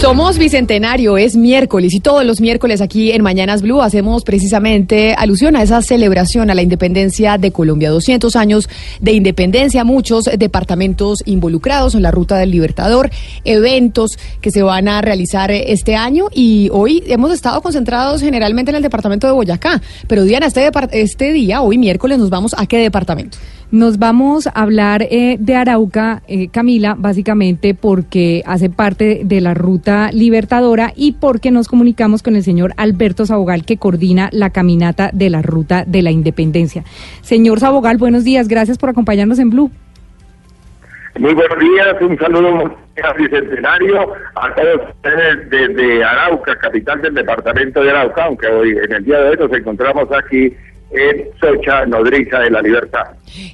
Somos 0.00 0.38
Bicentenario, 0.38 1.18
es 1.18 1.34
miércoles 1.34 1.92
y 1.92 1.98
todos 1.98 2.24
los 2.24 2.40
miércoles 2.40 2.80
aquí 2.80 3.10
en 3.10 3.20
Mañanas 3.20 3.62
Blue 3.62 3.82
hacemos 3.82 4.22
precisamente 4.22 5.14
alusión 5.14 5.56
a 5.56 5.62
esa 5.62 5.82
celebración 5.82 6.50
a 6.50 6.54
la 6.54 6.62
independencia 6.62 7.36
de 7.36 7.50
Colombia. 7.50 7.90
200 7.90 8.36
años 8.36 8.68
de 9.00 9.12
independencia, 9.12 9.82
muchos 9.82 10.26
departamentos 10.26 11.24
involucrados 11.26 11.96
en 11.96 12.02
la 12.02 12.12
Ruta 12.12 12.36
del 12.36 12.52
Libertador, 12.52 13.10
eventos 13.44 14.18
que 14.40 14.52
se 14.52 14.62
van 14.62 14.86
a 14.86 15.00
realizar 15.00 15.50
este 15.50 15.96
año 15.96 16.26
y 16.32 16.68
hoy 16.72 17.02
hemos 17.08 17.32
estado 17.32 17.60
concentrados 17.60 18.20
generalmente 18.20 18.70
en 18.70 18.76
el 18.76 18.82
departamento 18.82 19.26
de 19.26 19.32
Boyacá. 19.32 19.82
Pero 20.06 20.22
Diana, 20.22 20.46
este, 20.46 20.70
este 20.92 21.32
día, 21.32 21.60
hoy 21.60 21.76
miércoles, 21.76 22.18
nos 22.18 22.30
vamos 22.30 22.54
a 22.56 22.66
qué 22.66 22.78
departamento? 22.78 23.38
Nos 23.70 23.98
vamos 23.98 24.46
a 24.46 24.50
hablar 24.50 25.02
eh, 25.02 25.36
de 25.38 25.54
Arauca, 25.54 26.22
eh, 26.26 26.48
Camila, 26.48 26.94
básicamente 26.96 27.74
porque 27.74 28.42
hace 28.46 28.70
parte 28.70 29.20
de 29.24 29.42
la 29.42 29.52
ruta 29.52 30.10
libertadora 30.10 30.94
y 30.96 31.12
porque 31.12 31.50
nos 31.50 31.68
comunicamos 31.68 32.22
con 32.22 32.34
el 32.34 32.42
señor 32.42 32.72
Alberto 32.78 33.26
Sabogal, 33.26 33.66
que 33.66 33.76
coordina 33.76 34.30
la 34.32 34.48
caminata 34.48 35.10
de 35.12 35.28
la 35.28 35.42
ruta 35.42 35.84
de 35.86 36.00
la 36.00 36.10
independencia. 36.10 36.82
Señor 37.20 37.60
Sabogal, 37.60 37.98
buenos 37.98 38.24
días, 38.24 38.48
gracias 38.48 38.78
por 38.78 38.88
acompañarnos 38.88 39.38
en 39.38 39.50
Blue. 39.50 39.70
Muy 41.18 41.34
buenos 41.34 41.58
días, 41.58 41.96
un 42.00 42.18
saludo 42.18 42.74
al 43.02 43.16
bicentenario, 43.18 44.14
a 44.34 44.54
todos 44.54 44.80
ustedes 44.94 45.50
desde 45.50 46.04
Arauca, 46.04 46.56
capital 46.56 47.02
del 47.02 47.12
departamento 47.12 47.82
de 47.82 47.90
Arauca, 47.90 48.24
aunque 48.24 48.46
hoy 48.46 48.70
en 48.70 48.92
el 48.94 49.04
día 49.04 49.18
de 49.18 49.28
hoy 49.28 49.36
nos 49.36 49.52
encontramos 49.52 50.08
aquí 50.10 50.56
en 50.90 51.28
Socha, 51.38 51.84
nodriza 51.84 52.38
de 52.40 52.50
la 52.50 52.62
libertad. 52.62 53.04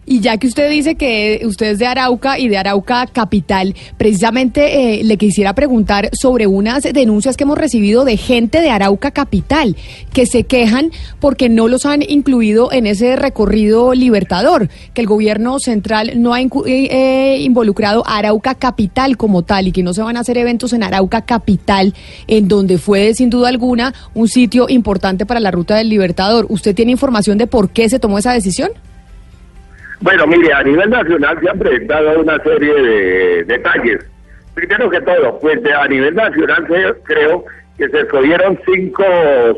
Y 0.07 0.21
ya 0.21 0.37
que 0.37 0.47
usted 0.47 0.71
dice 0.71 0.95
que 0.95 1.43
usted 1.45 1.73
es 1.73 1.79
de 1.79 1.87
Arauca 1.87 2.39
y 2.39 2.49
de 2.49 2.57
Arauca 2.57 3.07
Capital, 3.07 3.75
precisamente 3.99 5.01
eh, 5.01 5.05
le 5.05 5.17
quisiera 5.17 5.53
preguntar 5.53 6.11
sobre 6.13 6.47
unas 6.47 6.85
denuncias 6.85 7.37
que 7.37 7.43
hemos 7.43 7.59
recibido 7.59 8.05
de 8.05 8.17
gente 8.17 8.61
de 8.61 8.71
Arauca 8.71 9.11
Capital 9.11 9.77
que 10.13 10.27
se 10.27 10.45
quejan 10.45 10.91
porque 11.19 11.49
no 11.49 11.67
los 11.67 11.87
han 11.87 12.03
incluido 12.09 12.73
en 12.73 12.87
ese 12.87 13.17
recorrido 13.17 13.95
libertador, 13.95 14.69
que 14.95 15.01
el 15.01 15.09
gobierno 15.09 15.59
central 15.59 16.13
no 16.17 16.35
ha 16.35 16.41
eh, 16.41 16.49
eh, 16.67 17.39
involucrado 17.41 18.07
a 18.07 18.19
Arauca 18.19 18.55
Capital 18.55 19.17
como 19.17 19.43
tal 19.43 19.67
y 19.67 19.73
que 19.73 19.83
no 19.83 19.93
se 19.93 20.03
van 20.03 20.17
a 20.17 20.21
hacer 20.21 20.39
eventos 20.39 20.73
en 20.73 20.85
Arauca 20.85 21.23
Capital, 21.23 21.95
en 22.29 22.47
donde 22.47 22.79
fue 22.79 23.13
sin 23.15 23.29
duda 23.29 23.49
alguna 23.49 23.93
un 24.15 24.29
sitio 24.29 24.67
importante 24.69 25.27
para 25.27 25.41
la 25.41 25.51
ruta 25.51 25.75
del 25.75 25.89
libertador. 25.89 26.47
¿Usted 26.49 26.77
tiene 26.77 26.93
información? 26.93 27.24
De 27.33 27.47
por 27.47 27.71
qué 27.71 27.89
se 27.89 27.99
tomó 27.99 28.19
esa 28.19 28.33
decisión? 28.33 28.71
Bueno, 30.01 30.27
mire, 30.27 30.53
a 30.53 30.63
nivel 30.63 30.91
nacional 30.91 31.39
se 31.41 31.49
han 31.49 31.59
presentado 31.59 32.21
una 32.21 32.39
serie 32.43 32.75
de 32.75 33.45
detalles. 33.45 34.05
Primero 34.55 34.91
que 34.91 35.01
todo, 35.01 35.39
pues 35.41 35.59
a 35.65 35.89
nivel 35.89 36.15
nacional 36.15 36.67
creo 37.05 37.45
que 37.79 37.89
se 37.89 38.01
escogieron 38.01 38.59
cinco 38.67 39.05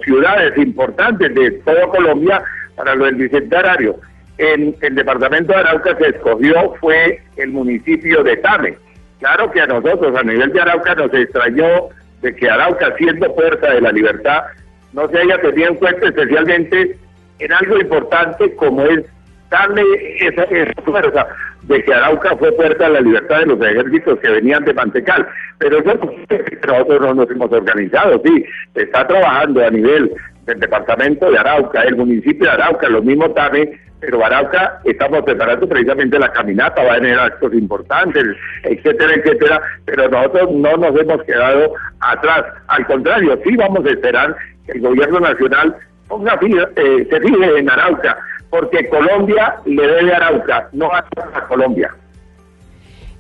ciudades 0.05 0.57
importantes 0.57 1.35
de 1.35 1.51
toda 1.51 1.87
Colombia 1.89 2.43
para 2.77 2.95
lo 2.95 3.07
del 3.07 3.17
bicentenario. 3.17 3.97
En 4.39 4.75
el 4.81 4.95
departamento 4.95 5.53
de 5.53 5.59
Arauca 5.59 5.97
se 5.99 6.09
escogió 6.09 6.75
fue 6.81 7.21
el 7.37 7.51
municipio 7.51 8.23
de 8.23 8.37
Tame. 8.37 8.77
Claro 9.19 9.51
que 9.51 9.61
a 9.61 9.67
nosotros, 9.67 10.15
a 10.17 10.23
nivel 10.23 10.53
de 10.53 10.61
Arauca, 10.61 10.95
nos 10.95 11.13
extrañó 11.13 11.89
de 12.23 12.35
que 12.35 12.49
Arauca, 12.49 12.95
siendo 12.99 13.35
puerta 13.35 13.73
de 13.73 13.81
la 13.81 13.93
libertad, 13.93 14.45
no 14.93 15.09
se 15.09 15.19
haya 15.19 15.41
tenido 15.41 15.71
en 15.71 15.75
cuenta 15.77 16.07
especialmente 16.07 16.97
en 17.39 17.53
algo 17.53 17.79
importante 17.79 18.55
como 18.57 18.83
es 18.83 19.05
darle 19.51 19.83
esa, 20.21 20.47
fuerza 20.83 21.27
de 21.63 21.83
que 21.83 21.95
Arauca 21.95 22.37
fue 22.37 22.53
puerta 22.53 22.87
a 22.87 22.91
la 22.91 23.01
libertad 23.01 23.41
de 23.41 23.47
los 23.47 23.61
ejércitos 23.61 24.19
que 24.21 24.31
venían 24.31 24.65
de 24.65 24.75
Mantecal. 24.75 25.27
Pero 25.59 25.81
nosotros 25.83 27.01
no 27.01 27.15
nos 27.15 27.31
hemos 27.31 27.53
organizado, 27.53 28.21
sí, 28.25 28.45
está 28.75 29.07
trabajando 29.07 29.65
a 29.65 29.71
nivel 29.71 30.13
del 30.45 30.61
departamento 30.61 31.31
de 31.31 31.39
Arauca, 31.39 31.83
el 31.83 31.97
municipio 31.97 32.47
de 32.47 32.53
Arauca, 32.53 32.89
lo 32.89 33.03
mismo 33.03 33.31
también, 33.31 33.81
pero 34.01 34.25
Arauca 34.25 34.81
estamos 34.85 35.23
preparando 35.25 35.69
precisamente 35.69 36.19
la 36.19 36.31
caminata, 36.31 36.85
va 36.85 36.95
a 36.95 36.97
tener 36.97 37.19
actos 37.19 37.53
importantes, 37.55 38.25
etcétera, 38.63 39.15
etcétera, 39.15 39.61
pero 39.85 40.09
nosotros 40.09 40.53
no 40.53 40.77
nos 40.77 41.01
hemos 41.01 41.23
quedado 41.25 41.73
atrás, 42.01 42.45
al 42.69 42.87
contrario, 42.87 43.41
sí 43.45 43.57
vamos 43.57 43.85
a 43.85 43.91
esperar 43.91 44.37
que 44.67 44.73
el 44.73 44.83
gobierno 44.83 45.21
nacional 45.21 45.75
ponga 46.09 46.39
eh, 46.77 47.07
se 47.09 47.21
fije 47.21 47.59
en 47.59 47.71
Arauca, 47.71 48.17
porque 48.51 48.89
Colombia 48.89 49.57
le 49.65 49.87
debe 49.87 50.13
a 50.15 50.17
Arauca, 50.17 50.69
no 50.73 50.91
a 50.93 51.05
Colombia. 51.49 51.91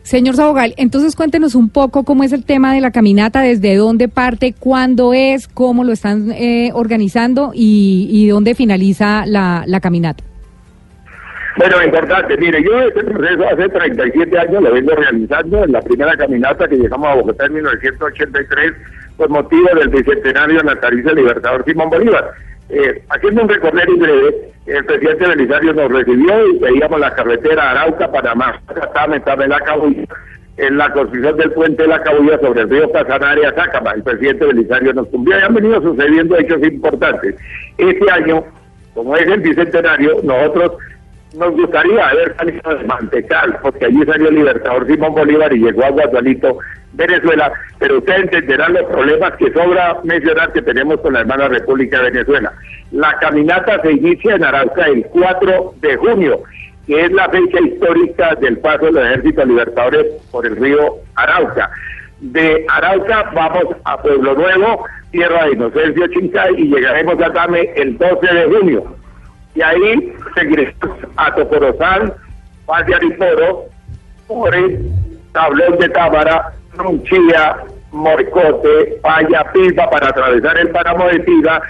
Señor 0.06 0.36
Sabogal, 0.36 0.72
entonces 0.76 1.16
cuéntenos 1.16 1.56
un 1.56 1.69
poco 1.69 2.04
cómo 2.04 2.22
es 2.22 2.32
el 2.32 2.44
tema 2.44 2.72
de 2.72 2.80
la 2.80 2.92
caminata, 2.92 3.41
desde 3.41 3.74
dónde 3.74 4.06
parte, 4.06 4.54
cuándo 4.56 5.12
es, 5.12 5.48
cómo 5.48 5.82
lo 5.82 5.91
están 5.91 6.30
eh, 6.30 6.70
organizando 6.74 7.50
y, 7.52 8.28
dónde 8.28 8.54
finaliza 8.54 9.24
la, 9.26 9.64
la 9.66 9.80
caminata. 9.80 10.22
Bueno, 11.56 11.82
importante, 11.82 12.36
mire, 12.36 12.62
yo 12.62 12.82
este 12.82 13.03
proceso 13.03 13.48
hace 13.48 13.68
37 13.68 14.38
años 14.38 14.62
lo 14.62 14.72
vengo 14.72 14.94
realizando 14.94 15.64
en 15.64 15.72
la 15.72 15.80
primera 15.80 16.16
caminata 16.16 16.68
que 16.68 16.76
llegamos 16.76 17.08
a 17.08 17.14
Bogotá 17.14 17.47
en 17.47 17.54
1983 17.54 18.72
por 19.16 19.28
motivo 19.28 19.68
del 19.74 19.88
bicentenario 19.88 20.62
natalicio 20.62 21.14
del 21.14 21.24
Libertador 21.24 21.64
Simón 21.64 21.91
Bolívar. 21.91 22.30
Eh, 22.69 23.03
haciendo 23.10 23.43
un 23.43 23.49
recorrido 23.49 23.97
breve, 23.97 24.53
el 24.66 24.84
presidente 24.84 25.28
Belisario 25.28 25.72
nos 25.72 25.93
recibió 25.93 26.49
y 26.49 26.59
veíamos 26.59 26.99
la 26.99 27.15
carretera 27.15 27.71
Arauca, 27.71 28.10
Panamá, 28.10 28.60
Tame, 28.93 29.21
Tame, 29.21 29.47
La 29.47 29.60
en 30.56 30.78
la 30.78 30.91
construcción 30.93 31.37
del 31.37 31.53
puente 31.53 31.82
de 31.82 31.88
La 31.88 32.03
Cabulla 32.03 32.38
sobre 32.41 32.62
el 32.62 32.71
río 32.71 32.91
Casanaria, 32.91 33.54
Sácama. 33.54 33.93
El 33.93 34.03
presidente 34.03 34.47
Belisario 34.47 34.94
nos 34.94 35.06
cumplió 35.09 35.38
y 35.38 35.43
han 35.43 35.54
venido 35.54 35.82
sucediendo 35.82 36.37
hechos 36.38 36.62
importantes. 36.62 37.37
Este 37.77 38.10
año, 38.10 38.43
como 38.94 39.15
es 39.16 39.27
el 39.27 39.41
bicentenario, 39.41 40.16
nosotros 40.22 40.72
nos 41.36 41.54
gustaría 41.54 42.08
haber 42.08 42.34
salido 42.36 42.74
de 42.74 42.84
Mantecal, 42.84 43.58
porque 43.62 43.86
allí 43.86 44.04
salió 44.04 44.28
el 44.28 44.34
libertador 44.36 44.86
Simón 44.86 45.14
Bolívar 45.14 45.52
y 45.52 45.58
llegó 45.58 45.84
a 45.84 45.91
Guadalito, 45.91 46.58
Venezuela, 46.94 47.52
pero 47.78 47.98
ustedes 47.98 48.22
entenderán 48.22 48.72
los 48.72 48.84
problemas 48.84 49.36
que 49.36 49.52
sobra 49.52 49.98
mencionar 50.04 50.52
que 50.52 50.62
tenemos 50.62 51.00
con 51.00 51.12
la 51.12 51.20
hermana 51.20 51.48
República 51.48 51.98
de 51.98 52.10
Venezuela. 52.10 52.52
La 52.91 53.19
caminata 53.19 53.80
se 53.82 53.92
inicia 53.92 54.36
en 54.36 54.44
Arauca 54.44 54.86
el 54.86 55.04
4 55.06 55.74
de 55.80 55.97
junio, 55.97 56.42
que 56.86 57.04
es 57.04 57.12
la 57.12 57.28
fecha 57.28 57.60
histórica 57.60 58.34
del 58.36 58.58
paso 58.58 58.86
de 58.86 58.92
los 58.92 59.04
ejércitos 59.04 59.47
libertadores 59.47 60.06
por 60.30 60.47
el 60.47 60.56
río 60.56 60.94
Arauca. 61.16 61.70
De 62.20 62.64
Arauca 62.68 63.30
vamos 63.34 63.76
a 63.84 64.00
Pueblo 64.00 64.34
Nuevo, 64.34 64.86
Tierra 65.10 65.47
de 65.47 65.53
Inocencio 65.53 66.06
Chincay 66.08 66.54
y 66.56 66.68
llegaremos 66.68 67.20
a 67.20 67.32
Tame 67.32 67.70
el 67.76 67.98
12 67.98 68.26
de 68.26 68.44
junio. 68.47 68.95
Y 69.56 69.62
ahí 69.62 70.12
seguiremos 70.34 70.74
a 71.16 71.34
Tocorozal, 71.34 72.14
Paz 72.66 72.86
de 72.86 72.94
Ariporo, 72.94 73.64
Ore, 74.28 74.78
Tablón 75.32 75.78
de 75.78 75.88
Tábara, 75.88 76.53
Ronchilla, 76.74 77.56
Morcote, 77.91 78.98
Paya, 79.03 79.44
Pilpa 79.53 79.88
para 79.88 80.08
atravesar 80.08 80.58
el 80.58 80.68
páramo 80.70 81.06
de 81.08 81.20
Tiga 81.20 81.62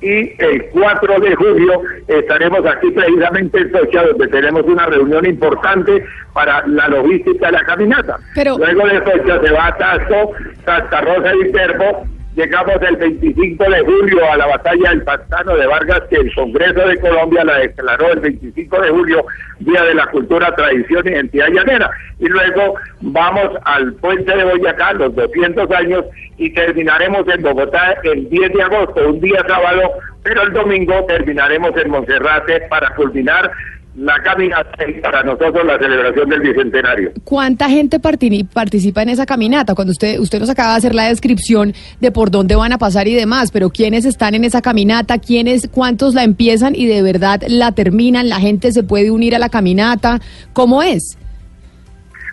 y 0.00 0.34
el 0.42 0.66
4 0.72 1.20
de 1.20 1.34
julio 1.36 1.82
estaremos 2.08 2.66
aquí 2.66 2.90
precisamente 2.90 3.58
en 3.58 3.72
Socha, 3.72 4.02
donde 4.02 4.28
tenemos 4.28 4.64
una 4.64 4.86
reunión 4.86 5.24
importante 5.24 6.04
para 6.32 6.66
la 6.66 6.88
logística 6.88 7.46
de 7.46 7.52
la 7.52 7.64
caminata. 7.64 8.18
Luego 8.34 8.86
de 8.86 8.98
Socha 8.98 9.40
se 9.40 9.52
va 9.52 9.66
a 9.66 9.76
Tazo, 9.76 10.32
Santa 10.64 11.00
Rosa 11.02 11.32
y 11.34 11.52
Terbo, 11.52 12.04
Llegamos 12.34 12.76
el 12.80 12.96
25 12.96 13.62
de 13.62 13.80
julio 13.80 14.32
a 14.32 14.38
la 14.38 14.46
batalla 14.46 14.88
del 14.88 15.02
Pantano 15.02 15.54
de 15.54 15.66
Vargas, 15.66 16.00
que 16.08 16.16
el 16.16 16.34
Congreso 16.34 16.88
de 16.88 16.98
Colombia 16.98 17.44
la 17.44 17.58
declaró 17.58 18.10
el 18.10 18.20
25 18.20 18.80
de 18.80 18.88
julio, 18.88 19.26
Día 19.58 19.82
de 19.84 19.94
la 19.94 20.06
Cultura, 20.06 20.54
Tradición 20.56 21.06
y 21.06 21.10
Identidad 21.10 21.48
Llanera. 21.48 21.90
Y 22.20 22.28
luego 22.28 22.76
vamos 23.02 23.50
al 23.64 23.92
Puente 23.94 24.34
de 24.34 24.44
Boyacá, 24.44 24.94
los 24.94 25.14
200 25.14 25.70
años, 25.72 26.06
y 26.38 26.48
terminaremos 26.54 27.28
en 27.28 27.42
Bogotá 27.42 27.96
el 28.02 28.26
10 28.30 28.52
de 28.54 28.62
agosto, 28.62 29.08
un 29.08 29.20
día 29.20 29.44
sábado, 29.46 29.92
pero 30.22 30.42
el 30.42 30.54
domingo 30.54 31.04
terminaremos 31.06 31.76
en 31.76 31.90
Monserrate 31.90 32.62
para 32.70 32.94
culminar 32.94 33.50
la 33.94 34.14
caminata 34.22 34.88
y 34.88 35.00
para 35.02 35.22
nosotros 35.22 35.66
la 35.66 35.78
celebración 35.78 36.28
del 36.30 36.40
bicentenario. 36.40 37.12
¿Cuánta 37.24 37.68
gente 37.68 38.00
parti- 38.00 38.44
participa 38.44 39.02
en 39.02 39.10
esa 39.10 39.26
caminata? 39.26 39.74
Cuando 39.74 39.90
usted 39.92 40.18
usted 40.18 40.40
nos 40.40 40.48
acaba 40.48 40.70
de 40.72 40.78
hacer 40.78 40.94
la 40.94 41.08
descripción 41.08 41.74
de 42.00 42.10
por 42.10 42.30
dónde 42.30 42.54
van 42.54 42.72
a 42.72 42.78
pasar 42.78 43.06
y 43.06 43.14
demás, 43.14 43.50
pero 43.52 43.68
quiénes 43.68 44.06
están 44.06 44.34
en 44.34 44.44
esa 44.44 44.62
caminata, 44.62 45.18
quiénes, 45.18 45.68
cuántos 45.70 46.14
la 46.14 46.24
empiezan 46.24 46.74
y 46.74 46.86
de 46.86 47.02
verdad 47.02 47.42
la 47.48 47.72
terminan, 47.72 48.30
la 48.30 48.40
gente 48.40 48.72
se 48.72 48.82
puede 48.82 49.10
unir 49.10 49.34
a 49.34 49.38
la 49.38 49.50
caminata, 49.50 50.20
¿cómo 50.54 50.82
es? 50.82 51.18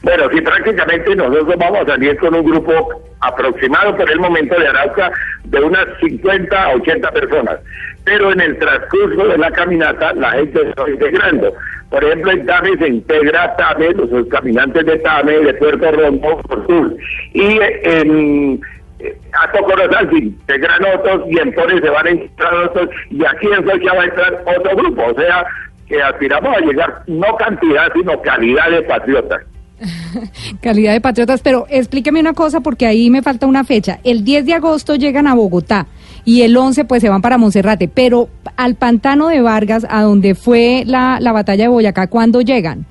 Bueno, 0.01 0.23
sí, 0.33 0.39
prácticamente 0.39 1.13
nosotros 1.13 1.55
vamos 1.59 1.79
a 1.81 1.85
salir 1.87 2.17
con 2.19 2.33
un 2.33 2.45
grupo 2.45 2.71
aproximado 3.19 3.97
por 3.97 4.09
el 4.09 4.17
momento 4.17 4.57
de 4.57 4.65
Arauca 4.65 5.11
de 5.43 5.59
unas 5.59 5.85
50 5.99 6.63
a 6.63 6.69
80 6.75 7.11
personas. 7.11 7.59
Pero 8.03 8.31
en 8.31 8.41
el 8.41 8.57
transcurso 8.57 9.27
de 9.27 9.37
la 9.37 9.51
caminata 9.51 10.13
la 10.13 10.31
gente 10.31 10.59
se 10.59 10.81
va 10.81 10.89
integrando. 10.89 11.53
Por 11.89 12.03
ejemplo, 12.03 12.31
en 12.31 12.45
Tame 12.45 12.77
se 12.77 12.87
integra 12.87 13.55
Tame, 13.55 13.89
los 13.93 14.27
caminantes 14.27 14.85
de 14.85 14.97
Tame, 14.99 15.39
de 15.39 15.53
Puerto 15.55 15.91
Rombo, 15.91 16.41
por 16.43 16.67
sur. 16.67 16.95
Y 17.33 17.59
en 17.83 18.61
eh, 18.99 19.17
a 19.31 19.51
Tocorozal 19.51 20.09
se 20.09 20.17
integran 20.17 20.81
otros 20.93 21.23
y 21.29 21.39
en 21.39 21.53
Pone 21.53 21.79
se 21.79 21.89
van 21.89 22.07
a 22.07 22.11
integrar 22.11 22.53
otros 22.55 22.89
y 23.09 23.25
aquí 23.25 23.47
en 23.47 23.65
Socha 23.65 23.93
va 23.93 24.01
a 24.01 24.05
entrar 24.05 24.43
otro 24.57 24.75
grupo. 24.75 25.03
O 25.05 25.15
sea, 25.15 25.45
que 25.87 26.01
aspiramos 26.01 26.55
a 26.55 26.59
llegar 26.59 27.03
no 27.07 27.35
cantidad, 27.37 27.91
sino 27.93 28.21
calidad 28.21 28.69
de 28.69 28.81
patriotas. 28.83 29.41
Calidad 30.61 30.91
de 30.91 30.99
patriotas, 30.99 31.41
pero 31.41 31.65
explíqueme 31.69 32.19
una 32.19 32.33
cosa 32.33 32.59
porque 32.59 32.85
ahí 32.85 33.09
me 33.09 33.21
falta 33.21 33.47
una 33.47 33.63
fecha. 33.63 33.99
El 34.03 34.25
10 34.25 34.45
de 34.45 34.53
agosto 34.53 34.95
llegan 34.95 35.25
a 35.25 35.35
Bogotá 35.35 35.87
y 36.25 36.41
el 36.43 36.55
11 36.55 36.85
pues 36.85 37.01
se 37.01 37.09
van 37.09 37.21
para 37.21 37.37
Monserrate, 37.37 37.87
pero 37.87 38.29
al 38.57 38.75
pantano 38.75 39.27
de 39.27 39.41
Vargas, 39.41 39.85
a 39.89 40.01
donde 40.03 40.35
fue 40.35 40.83
la, 40.85 41.19
la 41.19 41.31
batalla 41.31 41.65
de 41.65 41.69
Boyacá, 41.69 42.07
¿cuándo 42.07 42.41
llegan? 42.41 42.85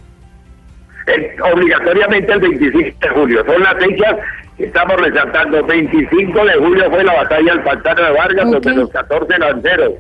Eh, 1.07 1.37
obligatoriamente 1.53 2.33
el 2.33 2.41
25 2.41 2.99
de 3.01 3.09
julio. 3.09 3.45
Son 3.47 3.63
las 3.63 3.75
fechas 3.79 4.17
que 4.57 4.65
estamos 4.65 4.97
resaltando. 5.01 5.65
25 5.65 6.45
de 6.45 6.55
julio 6.55 6.91
fue 6.91 7.05
la 7.05 7.15
batalla 7.15 7.53
del 7.55 7.63
Pantano 7.63 8.03
de 8.03 8.13
Vargas, 8.13 8.51
donde 8.51 8.75
los 8.75 8.91
14 8.91 9.39
lanceros. 9.39 9.93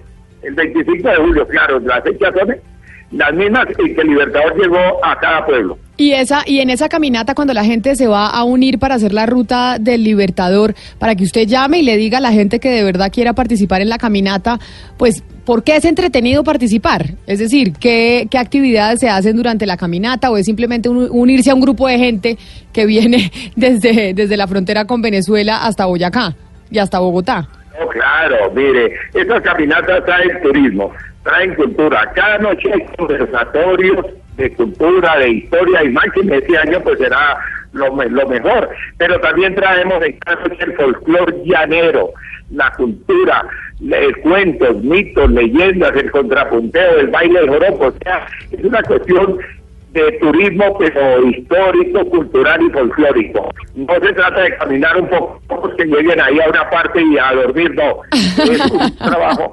El 0.42 0.54
25 0.54 1.08
de 1.08 1.16
julio, 1.16 1.48
claro, 1.48 1.80
las 1.80 2.02
fechas 2.02 2.34
son 2.34 2.56
las 3.10 3.32
mismas 3.34 3.66
en 3.78 3.94
que 3.94 4.00
el 4.02 4.08
Libertador 4.08 4.56
llegó 4.60 5.04
a 5.04 5.18
cada 5.18 5.46
pueblo. 5.46 5.78
Y 5.96 6.12
esa 6.12 6.42
y 6.46 6.60
en 6.60 6.70
esa 6.70 6.88
caminata 6.88 7.34
cuando 7.34 7.54
la 7.54 7.64
gente 7.64 7.96
se 7.96 8.06
va 8.06 8.28
a 8.28 8.44
unir 8.44 8.78
para 8.78 8.94
hacer 8.94 9.12
la 9.12 9.26
ruta 9.26 9.78
del 9.80 10.04
Libertador, 10.04 10.74
para 10.98 11.14
que 11.16 11.24
usted 11.24 11.46
llame 11.48 11.78
y 11.78 11.82
le 11.82 11.96
diga 11.96 12.18
a 12.18 12.20
la 12.20 12.30
gente 12.32 12.60
que 12.60 12.68
de 12.70 12.84
verdad 12.84 13.10
quiera 13.12 13.32
participar 13.32 13.80
en 13.80 13.88
la 13.88 13.98
caminata, 13.98 14.58
pues 14.96 15.24
¿por 15.44 15.64
qué 15.64 15.76
es 15.76 15.84
entretenido 15.86 16.44
participar? 16.44 17.06
Es 17.26 17.38
decir, 17.40 17.72
¿qué, 17.72 18.28
qué 18.30 18.38
actividades 18.38 19.00
se 19.00 19.08
hacen 19.08 19.36
durante 19.36 19.66
la 19.66 19.76
caminata 19.76 20.30
o 20.30 20.36
es 20.36 20.44
simplemente 20.46 20.88
un- 20.88 21.08
unirse 21.10 21.50
a 21.50 21.54
un 21.54 21.62
grupo 21.62 21.88
de 21.88 21.98
gente 21.98 22.38
que 22.72 22.86
viene 22.86 23.32
desde 23.56 24.12
desde 24.14 24.36
la 24.36 24.46
frontera 24.46 24.84
con 24.84 25.02
Venezuela 25.02 25.64
hasta 25.66 25.86
Boyacá 25.86 26.34
y 26.70 26.78
hasta 26.78 26.98
Bogotá? 27.00 27.48
No, 27.80 27.88
claro, 27.88 28.36
mire, 28.54 28.92
estas 29.14 29.40
caminatas 29.42 30.04
traen 30.04 30.42
turismo, 30.42 30.92
traen 31.22 31.54
cultura. 31.54 32.10
Cada 32.14 32.38
noche 32.38 32.70
hay 32.72 32.84
conversatorios 32.96 34.06
de 34.36 34.52
cultura, 34.54 35.18
de 35.18 35.28
historia, 35.30 35.82
y 35.84 35.88
máximo 35.90 36.34
este 36.34 36.56
año 36.56 36.80
pues 36.80 36.98
será 36.98 37.38
lo, 37.72 37.88
lo 37.94 38.28
mejor. 38.28 38.68
Pero 38.96 39.20
también 39.20 39.54
traemos 39.54 40.02
en 40.04 40.18
cada 40.20 40.40
noche 40.42 40.64
el 40.64 40.74
folclor 40.76 41.34
llanero, 41.44 42.10
la 42.52 42.70
cultura, 42.72 43.44
le- 43.80 44.12
cuentos, 44.22 44.76
mitos, 44.82 45.30
leyendas, 45.30 45.92
el 45.96 46.10
contrapunteo, 46.10 46.98
el 47.00 47.08
baile 47.08 47.40
del 47.40 47.48
joropo. 47.50 47.86
O 47.86 47.92
sea, 48.02 48.26
es 48.50 48.64
una 48.64 48.82
cuestión 48.82 49.38
de 49.92 50.12
turismo, 50.20 50.78
pero 50.78 51.26
histórico, 51.28 52.04
cultural 52.10 52.62
y 52.62 52.70
folclórico. 52.70 53.50
No 53.74 53.94
se 53.94 54.12
trata 54.12 54.42
de 54.42 54.56
caminar 54.56 54.96
un 55.00 55.08
poco, 55.08 55.40
pocos 55.48 55.74
que 55.76 55.84
lleguen 55.84 56.20
ahí 56.20 56.38
a 56.40 56.48
una 56.48 56.70
parte 56.70 57.02
y 57.02 57.18
a 57.18 57.32
dormir, 57.32 57.74
no. 57.74 58.00
Es 58.12 58.70
un 58.70 58.96
trabajo. 58.98 59.52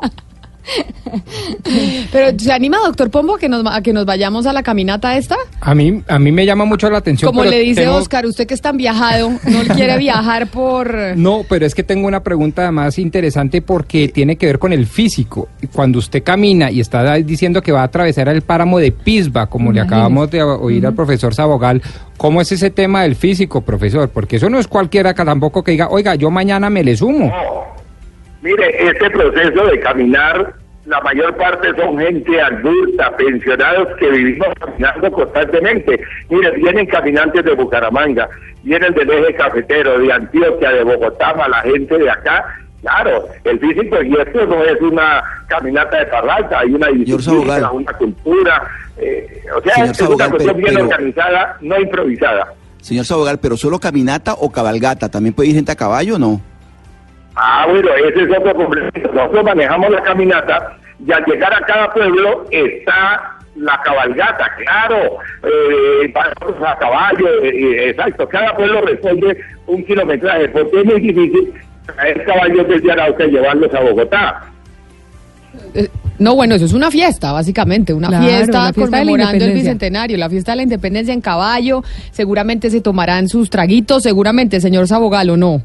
Pero 2.12 2.38
¿se 2.40 2.52
anima, 2.52 2.78
doctor 2.80 3.10
Pombo, 3.10 3.36
a 3.36 3.40
que 3.40 3.50
nos, 3.50 3.64
a 3.66 3.82
que 3.82 3.94
nos 3.94 4.06
vayamos 4.06 4.46
a 4.46 4.54
la 4.54 4.64
caminata 4.64 5.18
esta? 5.18 5.36
A 5.62 5.76
mí, 5.76 6.02
a 6.08 6.20
mí 6.20 6.32
me 6.32 6.46
llama 6.46 6.66
mucho 6.66 6.90
la 6.90 6.98
atención. 7.00 7.30
Como 7.30 7.44
le 7.46 7.60
dice 7.60 7.82
tengo- 7.82 7.96
Oscar, 7.96 8.26
usted 8.26 8.48
que 8.48 8.54
es 8.54 8.62
tan 8.62 8.78
viajado, 8.78 9.30
no 9.30 9.76
quiere 9.76 9.98
viajar 10.00 10.48
por... 10.48 10.96
No, 11.16 11.42
pero 11.48 11.66
es 11.66 11.76
que 11.76 11.84
tengo 11.84 12.08
una 12.08 12.24
pregunta 12.24 12.64
además 12.64 12.98
interesante 13.00 13.62
porque 13.62 14.08
tiene 14.10 14.36
que 14.38 14.46
ver 14.48 14.60
con 14.60 14.74
el 14.74 14.86
físico. 14.88 15.50
Cuando 15.74 16.00
usted 16.00 16.24
camina 16.24 16.72
y 16.72 16.80
está 16.80 17.16
diciendo 17.16 17.62
que 17.62 17.72
va 17.72 17.82
a 17.82 17.86
atravesar 17.86 18.30
el 18.30 18.42
páramo 18.42 18.80
de 18.80 18.92
Pisba, 18.92 19.48
como 19.48 19.72
le 19.72 19.82
acabamos 19.82 20.30
de 20.32 20.42
oír 20.44 20.86
al 20.86 20.94
profesor 20.94 21.34
Sabogal, 21.34 21.82
¿cómo 22.18 22.42
es 22.42 22.52
ese 22.52 22.70
tema 22.70 23.04
del 23.04 23.16
físico, 23.16 23.62
profesor? 23.62 24.10
Porque 24.10 24.38
eso 24.38 24.50
no 24.50 24.60
es 24.60 24.68
cualquiera 24.68 25.14
que 25.14 25.24
tampoco 25.26 25.64
que 25.64 25.72
diga, 25.72 25.88
oiga, 25.90 26.16
yo 26.16 26.30
mañana 26.32 26.70
me 26.70 26.84
le 26.84 26.96
sumo. 26.96 27.32
Mire, 28.46 28.90
este 28.92 29.10
proceso 29.10 29.66
de 29.66 29.80
caminar, 29.80 30.54
la 30.86 31.02
mayor 31.02 31.36
parte 31.36 31.68
son 31.76 31.98
gente 31.98 32.40
adulta, 32.40 33.18
pensionados 33.18 33.88
que 33.98 34.08
vivimos 34.08 34.50
caminando 34.60 35.12
constantemente. 35.12 36.00
Mire, 36.30 36.52
vienen 36.52 36.86
caminantes 36.86 37.44
de 37.44 37.56
Bucaramanga, 37.56 38.30
vienen 38.62 38.94
del 38.94 39.10
eje 39.10 39.34
cafetero, 39.34 39.98
de 39.98 40.14
Antioquia, 40.14 40.70
de 40.74 40.84
Bogotá, 40.84 41.34
la 41.48 41.62
gente 41.62 41.98
de 41.98 42.08
acá. 42.08 42.46
Claro, 42.82 43.26
el 43.46 43.60
físico, 43.60 44.00
y 44.04 44.14
esto 44.14 44.46
no 44.46 44.64
es 44.64 44.80
una 44.80 45.24
caminata 45.48 45.98
de 45.98 46.06
parralta, 46.06 46.60
hay 46.60 46.72
una 46.72 46.88
disciplina, 46.90 47.72
una 47.72 47.94
cultura, 47.94 48.62
eh, 49.00 49.42
o 49.58 49.62
sea, 49.64 49.86
es 49.86 50.02
una 50.02 50.30
cuestión 50.30 50.58
bien 50.58 50.76
pero- 50.76 50.86
organizada, 50.86 51.58
no 51.62 51.80
improvisada. 51.80 52.54
Señor 52.80 53.06
Sabogal, 53.06 53.40
pero 53.40 53.58
solo 53.58 53.80
caminata 53.80 54.36
o 54.36 54.52
cabalgata, 54.52 55.10
¿también 55.10 55.34
puede 55.34 55.50
ir 55.50 55.56
gente 55.56 55.72
a 55.72 55.76
caballo 55.76 56.18
o 56.18 56.20
no? 56.20 56.42
Ah, 57.36 57.66
bueno, 57.70 57.90
ese 58.08 58.24
es 58.24 58.38
otro 58.38 58.54
complemento. 58.56 59.12
Nosotros 59.14 59.44
manejamos 59.44 59.90
la 59.92 60.02
caminata 60.04 60.78
y 61.06 61.12
al 61.12 61.24
llegar 61.26 61.54
a 61.54 61.60
cada 61.66 61.92
pueblo 61.94 62.46
está 62.52 63.32
la 63.58 63.80
cabalgata, 63.84 64.50
claro, 64.58 65.18
eh, 65.44 66.14
a 66.66 66.78
caballo, 66.78 67.28
eh, 67.44 67.50
eh, 67.50 67.90
exacto. 67.90 68.28
Cada 68.28 68.56
pueblo 68.56 68.82
responde 68.82 69.38
un 69.68 69.84
kilometraje, 69.86 70.50
porque 70.50 70.80
es 70.80 70.86
muy 70.86 71.00
difícil 71.02 71.54
traer 71.86 72.26
caballos 72.26 72.68
desde 72.68 72.92
Arauca 72.92 73.26
y 73.26 73.32
llevarlos 73.32 73.74
a 73.74 73.80
Bogotá. 73.82 74.44
Eh, 75.74 75.88
No, 76.20 76.36
bueno, 76.36 76.56
eso 76.56 76.64
es 76.66 76.74
una 76.74 76.90
fiesta, 76.92 77.34
básicamente, 77.34 77.94
una 77.94 78.08
Claro, 78.08 78.24
fiesta, 78.26 78.44
fiesta 78.46 78.62
de 78.62 78.66
la 78.66 78.72
conmemorando 78.74 79.08
el 79.16 79.34
independencia. 79.36 79.62
bicentenario, 79.74 80.18
la 80.18 80.30
fiesta 80.30 80.52
de 80.54 80.56
la 80.58 80.64
independencia 80.64 81.14
en 81.14 81.22
caballo. 81.22 81.82
Seguramente 82.12 82.70
se 82.70 82.80
tomarán 82.82 83.28
sus 83.28 83.50
traguitos, 83.50 84.04
seguramente, 84.04 84.62
señor 84.62 84.88
Sabogal, 84.88 85.30
¿o 85.30 85.38
no? 85.38 85.62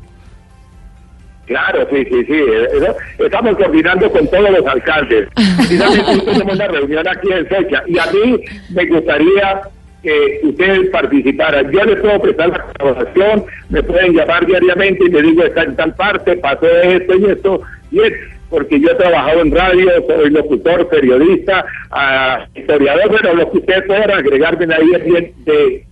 Claro, 1.50 1.85
sí, 1.90 2.04
sí, 2.04 2.25
sí. 2.26 2.33
eh, 2.33 2.69
eso- 2.76 2.97
Estamos 3.19 3.57
coordinando 3.57 4.09
con 4.12 4.25
todos 4.28 4.50
los 4.52 4.64
alcaldes. 4.66 5.28
Precisamente 5.57 6.25
tenemos 6.25 6.54
una 6.54 6.69
reunión 6.69 7.09
aquí 7.09 7.28
en 7.33 7.49
Socha 7.49 7.83
y 7.88 7.99
a 7.99 8.07
mí 8.12 8.40
me 8.73 8.87
gustaría 8.87 9.61
que 10.00 10.40
ustedes 10.45 10.88
participaran. 10.90 11.69
Yo 11.73 11.85
les 11.87 11.99
puedo 11.99 12.21
prestar 12.23 12.50
la 12.50 12.64
colaboración, 12.78 13.45
me 13.69 13.83
pueden 13.83 14.12
llamar 14.14 14.47
diariamente 14.47 15.04
y 15.07 15.11
me 15.11 15.23
digo, 15.23 15.42
está 15.42 15.64
en 15.64 15.75
tal 15.75 15.92
parte, 15.97 16.37
pasó 16.37 16.66
esto 16.69 17.16
y 17.16 17.25
esto, 17.26 17.61
y 17.90 17.99
es 18.00 18.12
porque 18.49 18.78
yo 18.80 18.90
he 18.90 18.95
trabajado 18.95 19.42
en 19.42 19.50
radio, 19.54 19.90
soy 20.07 20.30
locutor, 20.30 20.88
periodista, 20.88 21.64
ah, 21.90 22.47
historiador, 22.54 23.11
pero 23.21 23.35
lo 23.35 23.50
que 23.50 23.59
ustedes 23.59 23.85
puedan 23.88 24.11
agregarme 24.12 24.73
ahí 24.73 24.90
es 24.95 25.04
bien 25.04 25.33
de 25.45 25.85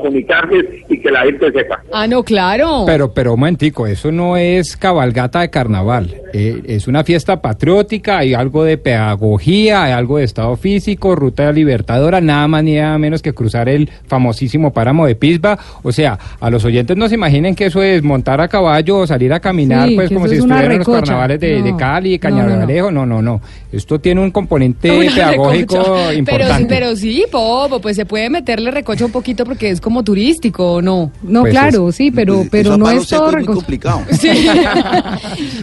comunicarles 0.00 0.64
y 0.88 0.98
que 1.00 1.10
la 1.10 1.22
gente 1.22 1.50
sepa. 1.52 1.82
Ah, 1.92 2.06
no, 2.06 2.22
claro. 2.22 2.84
Pero, 2.86 3.12
pero 3.12 3.34
un 3.34 3.40
momentico, 3.40 3.86
eso 3.86 4.10
no 4.12 4.36
es 4.36 4.76
cabalgata 4.76 5.40
de 5.40 5.50
carnaval. 5.50 6.14
eh, 6.32 6.62
es 6.66 6.88
una 6.88 7.04
fiesta 7.04 7.40
patriótica, 7.40 8.18
hay 8.18 8.34
algo 8.34 8.64
de 8.64 8.76
pedagogía, 8.78 9.84
hay 9.84 9.92
algo 9.92 10.18
de 10.18 10.24
estado 10.24 10.56
físico, 10.56 11.14
ruta 11.14 11.52
libertadora, 11.52 12.20
nada 12.20 12.48
más 12.48 12.64
ni 12.64 12.74
nada 12.76 12.98
menos 12.98 13.22
que 13.22 13.32
cruzar 13.32 13.68
el 13.68 13.88
famosísimo 14.06 14.72
páramo 14.72 15.06
de 15.06 15.14
Pisba. 15.14 15.58
O 15.82 15.92
sea, 15.92 16.18
a 16.40 16.50
los 16.50 16.64
oyentes 16.64 16.96
no 16.96 17.08
se 17.08 17.14
imaginen 17.14 17.54
que 17.54 17.66
eso 17.66 17.82
es 17.82 18.02
montar 18.02 18.40
a 18.40 18.48
caballo 18.48 18.98
o 18.98 19.06
salir 19.06 19.32
a 19.32 19.40
caminar, 19.40 19.88
Sí, 19.88 19.94
pues 19.94 20.10
como 20.10 20.26
si 20.26 20.34
es 20.34 20.38
estuvieran 20.40 20.72
en 20.72 20.78
los 20.78 20.88
carnavales 20.88 21.40
de, 21.40 21.62
de 21.62 21.70
No, 21.72 21.76
Cali, 21.76 22.18
no, 22.22 22.30
no, 22.30 22.36
no. 22.36 22.46
Cañaveral. 22.46 22.94
No, 22.94 23.06
no, 23.06 23.22
no. 23.22 23.40
Esto 23.72 23.98
tiene 24.00 24.20
un 24.20 24.30
componente 24.30 24.90
Una 24.98 25.14
pedagógico 25.14 25.76
recocha. 25.76 26.14
importante. 26.14 26.66
Pero, 26.68 26.86
pero 26.86 26.96
sí, 26.96 27.24
Popo, 27.30 27.80
pues 27.80 27.96
se 27.96 28.06
puede 28.06 28.30
meterle 28.30 28.70
recocha 28.70 29.04
un 29.04 29.12
poquito 29.12 29.44
porque 29.44 29.70
es 29.70 29.80
como 29.84 30.02
turístico, 30.02 30.76
¿o 30.76 30.82
no? 30.82 31.12
No, 31.22 31.42
Pues 31.42 31.52
claro, 31.52 31.92
sí, 31.92 32.10
pero, 32.10 32.46
pero 32.50 32.78
no 32.78 32.90
es 32.90 33.06
todo 33.06 33.28
es 33.28 33.34
muy 33.36 33.44
complicado. 33.44 34.00
Sí. 34.18 34.30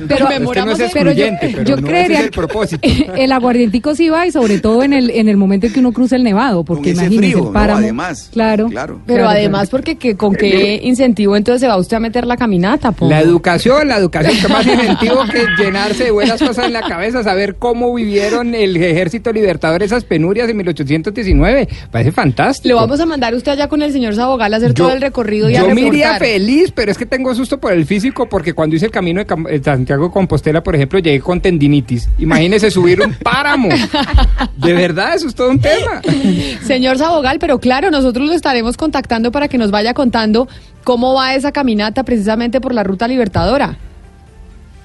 Pero- 0.08 0.26
Conmemorando 0.26 0.78
no 0.78 0.84
es 0.84 0.92
Pero 0.94 1.12
yo, 1.12 1.26
pero, 1.40 1.64
yo 1.64 1.76
no 1.78 1.88
creería 1.88 2.04
ese 2.04 2.14
es 2.14 2.20
el 2.26 2.30
que 2.32 2.38
propósito. 2.38 2.88
el 3.18 3.32
aguardientico 3.32 3.96
sí 3.96 4.10
va 4.10 4.28
y 4.28 4.32
sobre 4.32 4.60
todo 4.60 4.84
en 4.84 4.94
el 4.94 5.10
en 5.10 5.28
el 5.28 5.38
momento 5.38 5.66
en 5.68 5.74
que 5.74 5.80
uno 5.80 5.92
cruza 5.92 6.16
el 6.18 6.24
nevado, 6.24 6.64
porque 6.64 6.92
ese 6.92 7.06
imagínese 7.06 7.40
el 7.40 7.48
páramo. 7.48 7.80
¿no? 7.80 7.86
Además. 7.86 8.30
Claro. 8.32 8.68
Claro. 8.68 9.02
Pero 9.08 9.24
Claro, 9.24 9.30
además, 9.32 9.70
porque 9.72 9.98
que, 9.98 10.16
¿con 10.16 10.36
qué 10.36 10.80
incentivo 10.84 11.36
entonces 11.36 11.62
se 11.62 11.68
va 11.68 11.78
usted 11.78 11.98
a 11.98 12.00
meter 12.00 12.28
la 12.28 12.38
caminata? 12.38 12.92
po? 12.92 13.10
La 13.10 13.22
educación, 13.22 13.88
la 13.88 13.98
educación, 13.98 14.38
que 14.40 14.48
más 14.48 14.68
incentivo 14.68 15.24
que 15.32 15.64
llenarse 15.64 16.04
de 16.04 16.12
buenas 16.12 16.40
cosas 16.40 16.68
en 16.68 16.74
la 16.74 16.82
cabeza, 16.82 17.24
saber 17.24 17.56
cómo 17.56 17.92
vivieron 17.94 18.54
el 18.54 18.78
ejército 18.78 19.32
libertador 19.34 19.82
esas 19.82 20.04
penurias 20.04 20.48
en 20.48 20.58
1819. 20.58 21.68
Parece 21.90 22.12
fantástico. 22.12 22.70
Lo 22.70 22.76
vamos 22.76 23.00
a 23.00 23.06
mandar 23.08 23.34
usted 23.34 23.54
allá 23.54 23.68
con 23.68 23.82
el 23.82 23.92
señor 23.92 24.11
Sabogal 24.16 24.54
a 24.54 24.58
hacer 24.58 24.74
todo 24.74 24.92
el 24.92 25.02
recorrido 25.02 25.50
y 25.50 25.56
a 25.56 25.62
yo 25.68 25.74
me 25.74 25.82
iría 25.82 26.18
feliz, 26.18 26.72
pero 26.72 26.92
es 26.92 26.98
que 26.98 27.06
tengo 27.06 27.34
susto 27.36 27.60
por 27.60 27.74
el 27.74 27.86
físico 27.86 28.28
porque 28.30 28.54
cuando 28.54 28.76
hice 28.76 28.86
el 28.86 28.92
camino 28.92 29.20
de 29.20 29.28
Cam- 29.28 29.48
eh, 29.50 29.62
Santiago 29.64 30.06
de 30.06 30.12
Compostela, 30.12 30.62
por 30.64 30.76
ejemplo, 30.76 31.00
llegué 31.00 31.20
con 31.22 31.42
tendinitis. 31.42 32.10
Imagínese 32.20 32.70
subir 32.72 33.02
un 33.02 33.14
páramo. 33.14 33.70
De 34.58 34.74
verdad, 34.74 35.16
eso 35.16 35.28
es 35.28 35.36
todo 35.36 35.50
un 35.50 35.60
tema. 35.60 36.02
Señor 36.66 36.98
Sabogal, 36.98 37.40
pero 37.40 37.60
claro, 37.60 37.92
nosotros 37.92 38.28
lo 38.28 38.34
estaremos 38.34 38.78
contactando 38.78 39.32
para 39.32 39.48
que 39.48 39.58
nos 39.58 39.72
vaya 39.72 39.94
contando 39.94 40.48
cómo 40.84 41.14
va 41.14 41.36
esa 41.36 41.52
caminata 41.52 42.04
precisamente 42.04 42.62
por 42.62 42.74
la 42.74 42.84
Ruta 42.84 43.08
Libertadora. 43.08 43.78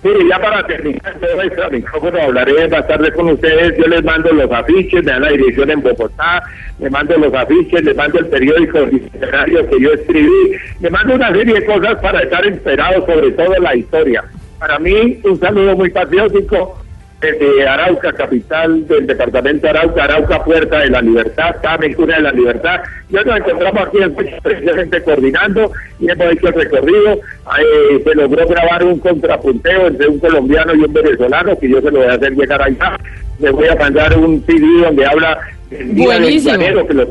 Mire, 0.02 0.28
ya 0.28 0.38
para 0.38 0.66
terminar 0.66 1.16
todo 1.20 1.42
este 1.42 1.70
micrófono 1.70 2.20
hablaré 2.20 2.68
más 2.68 2.86
tarde 2.86 3.12
con 3.12 3.30
ustedes. 3.30 3.76
Yo 3.78 3.86
les 3.88 4.04
mando 4.04 4.30
los 4.32 4.50
afiches, 4.52 5.04
me 5.04 5.10
dan 5.10 5.22
la 5.22 5.30
dirección 5.30 5.70
en 5.70 5.82
Bogotá, 5.82 6.42
le 6.78 6.90
mando 6.90 7.16
los 7.16 7.34
afiches, 7.34 7.82
les 7.82 7.96
mando 7.96 8.18
el 8.18 8.26
periódico 8.26 8.80
literario 8.80 9.68
que 9.68 9.80
yo 9.80 9.92
escribí, 9.92 10.52
le 10.80 10.90
mando 10.90 11.14
una 11.14 11.32
serie 11.32 11.54
de 11.54 11.64
cosas 11.64 11.96
para 12.00 12.20
estar 12.22 12.46
enterados 12.46 13.04
sobre 13.06 13.32
todo 13.32 13.54
la 13.58 13.74
historia. 13.74 14.24
Para 14.58 14.78
mí, 14.78 15.18
un 15.24 15.40
saludo 15.40 15.76
muy 15.76 15.90
patriótico 15.90 16.78
desde 17.20 17.66
Arauca, 17.66 18.12
capital 18.12 18.86
del 18.86 19.06
departamento 19.06 19.62
de 19.62 19.70
Arauca, 19.70 20.04
Arauca, 20.04 20.44
Puerta 20.44 20.80
de 20.80 20.90
la 20.90 21.00
Libertad, 21.00 21.56
Came, 21.62 21.94
Cuna 21.94 22.16
de 22.16 22.22
la 22.22 22.32
Libertad. 22.32 22.80
Ya 23.08 23.22
nos 23.22 23.38
encontramos 23.38 23.82
aquí 23.88 23.98
precisamente 24.42 25.02
coordinando 25.02 25.72
y 25.98 26.10
hemos 26.10 26.32
hecho 26.32 26.48
el 26.48 26.54
recorrido. 26.54 27.14
Eh, 27.14 28.02
se 28.04 28.14
logró 28.14 28.46
grabar 28.46 28.84
un 28.84 28.98
contrapunteo 28.98 29.86
entre 29.86 30.08
un 30.08 30.18
colombiano 30.18 30.74
y 30.74 30.84
un 30.84 30.92
venezolano, 30.92 31.58
que 31.58 31.68
yo 31.68 31.80
se 31.80 31.90
lo 31.90 31.98
voy 32.00 32.08
a 32.08 32.14
hacer 32.14 32.32
llegar 32.34 32.62
allá. 32.62 32.98
Le 33.38 33.50
voy 33.50 33.68
a 33.68 33.76
mandar 33.76 34.18
un 34.18 34.42
CD 34.44 34.64
donde 34.82 35.06
habla 35.06 35.38
día 35.70 36.04
Buenísimo. 36.04 36.58
que 36.58 36.94
lo. 36.94 37.06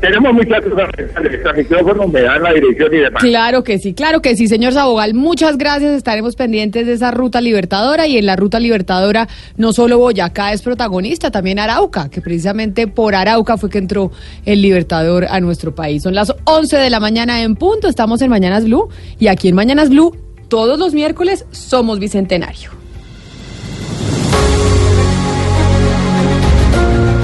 Tenemos 0.00 0.34
muchas 0.34 0.60
cosas, 0.64 2.12
me 2.12 2.22
dan 2.22 2.42
la 2.42 2.52
dirección 2.52 2.94
y 2.94 2.98
demás. 2.98 3.22
Claro 3.22 3.64
que 3.64 3.78
sí, 3.78 3.94
claro 3.94 4.20
que 4.20 4.36
sí, 4.36 4.48
señor 4.48 4.72
Sabogal. 4.72 5.14
Muchas 5.14 5.56
gracias. 5.56 5.92
Estaremos 5.92 6.36
pendientes 6.36 6.86
de 6.86 6.92
esa 6.92 7.10
ruta 7.10 7.40
libertadora 7.40 8.06
y 8.06 8.18
en 8.18 8.26
la 8.26 8.36
ruta 8.36 8.60
libertadora 8.60 9.28
no 9.56 9.72
solo 9.72 9.98
Boyacá 9.98 10.52
es 10.52 10.62
protagonista, 10.62 11.30
también 11.30 11.58
Arauca, 11.58 12.10
que 12.10 12.20
precisamente 12.20 12.86
por 12.88 13.14
Arauca 13.14 13.56
fue 13.56 13.70
que 13.70 13.78
entró 13.78 14.10
el 14.44 14.60
libertador 14.60 15.26
a 15.28 15.40
nuestro 15.40 15.74
país. 15.74 16.02
Son 16.02 16.14
las 16.14 16.34
11 16.44 16.76
de 16.76 16.90
la 16.90 17.00
mañana 17.00 17.42
en 17.42 17.56
punto. 17.56 17.88
Estamos 17.88 18.20
en 18.22 18.30
Mañanas 18.30 18.64
Blue 18.64 18.88
y 19.18 19.28
aquí 19.28 19.48
en 19.48 19.54
Mañanas 19.54 19.88
Blue 19.88 20.16
todos 20.48 20.78
los 20.78 20.92
miércoles 20.92 21.46
somos 21.50 21.98
bicentenario. 21.98 22.81